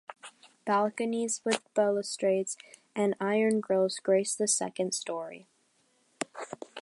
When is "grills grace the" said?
3.59-4.47